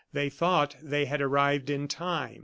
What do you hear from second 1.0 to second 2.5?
had arrived in time.